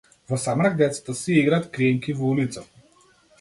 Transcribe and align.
Во 0.29 0.37
самрак 0.43 0.77
децата 0.79 1.15
си 1.19 1.35
играат 1.41 1.67
криенки 1.77 2.17
во 2.23 2.33
улицата. 2.37 3.15